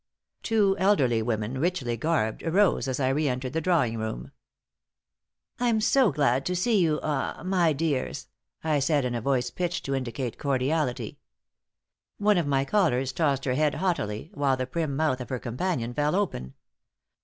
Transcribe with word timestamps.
Two 0.41 0.75
elderly 0.79 1.21
women, 1.21 1.59
richly 1.59 1.95
garbed, 1.95 2.41
arose 2.41 2.87
as 2.87 2.99
I 2.99 3.09
reentered 3.09 3.53
the 3.53 3.61
drawing 3.61 3.99
room. 3.99 4.31
"I'm 5.59 5.79
so 5.79 6.11
glad 6.11 6.43
to 6.47 6.55
see 6.55 6.79
you 6.79 6.99
ah 7.03 7.43
my 7.45 7.71
dears," 7.71 8.27
I 8.63 8.79
said, 8.79 9.05
in 9.05 9.13
a 9.13 9.21
voice 9.21 9.51
pitched 9.51 9.85
to 9.85 9.93
indicate 9.93 10.39
cordiality. 10.39 11.19
One 12.17 12.39
of 12.39 12.47
my 12.47 12.65
callers 12.65 13.13
tossed 13.13 13.45
her 13.45 13.53
head 13.53 13.75
haughtily, 13.75 14.31
while 14.33 14.57
the 14.57 14.65
prim 14.65 14.95
mouth 14.95 15.21
of 15.21 15.29
her 15.29 15.37
companion 15.37 15.93
fell 15.93 16.15
open. 16.15 16.55